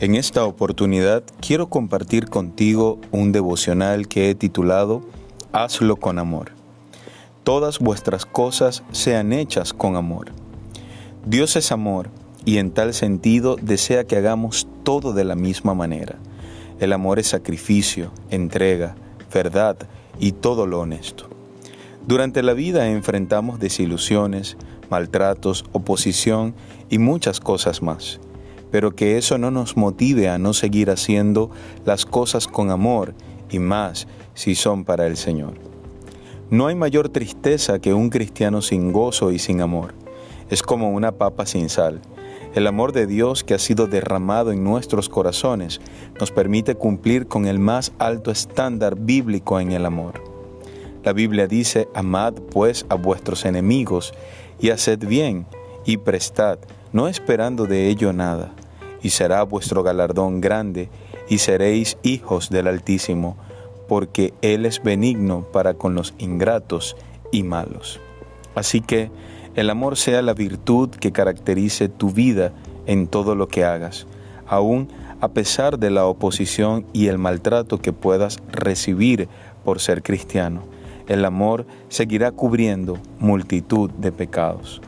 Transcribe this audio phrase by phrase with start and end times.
[0.00, 5.02] En esta oportunidad quiero compartir contigo un devocional que he titulado
[5.52, 6.52] Hazlo con amor.
[7.44, 10.32] Todas vuestras cosas sean hechas con amor.
[11.26, 12.08] Dios es amor
[12.46, 16.16] y en tal sentido desea que hagamos todo de la misma manera.
[16.78, 18.96] El amor es sacrificio, entrega,
[19.34, 19.76] verdad
[20.18, 21.28] y todo lo honesto.
[22.06, 24.56] Durante la vida enfrentamos desilusiones,
[24.88, 26.54] maltratos, oposición
[26.88, 28.18] y muchas cosas más
[28.70, 31.50] pero que eso no nos motive a no seguir haciendo
[31.84, 33.14] las cosas con amor
[33.50, 35.54] y más si son para el Señor.
[36.50, 39.94] No hay mayor tristeza que un cristiano sin gozo y sin amor.
[40.48, 42.00] Es como una papa sin sal.
[42.54, 45.80] El amor de Dios que ha sido derramado en nuestros corazones
[46.18, 50.24] nos permite cumplir con el más alto estándar bíblico en el amor.
[51.04, 54.12] La Biblia dice, amad pues a vuestros enemigos
[54.58, 55.46] y haced bien
[55.86, 56.58] y prestad,
[56.92, 58.52] no esperando de ello nada
[59.02, 60.88] y será vuestro galardón grande,
[61.28, 63.36] y seréis hijos del Altísimo,
[63.88, 66.96] porque Él es benigno para con los ingratos
[67.32, 68.00] y malos.
[68.54, 69.10] Así que
[69.54, 72.52] el amor sea la virtud que caracterice tu vida
[72.86, 74.06] en todo lo que hagas,
[74.46, 74.88] aun
[75.20, 79.28] a pesar de la oposición y el maltrato que puedas recibir
[79.64, 80.62] por ser cristiano.
[81.06, 84.80] El amor seguirá cubriendo multitud de pecados.